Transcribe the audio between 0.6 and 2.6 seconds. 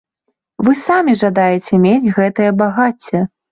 Вы самі жадаеце мець гэтае